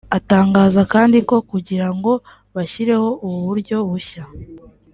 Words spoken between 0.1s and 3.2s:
Atangaza kandi ko kugira ngo bashyireho